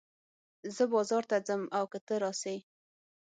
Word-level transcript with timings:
زه 0.75 0.83
بازار 0.93 1.23
ته 1.29 1.37
ځم 1.47 1.61
که 1.91 1.99
ته 2.07 2.13
راسې 2.23 2.57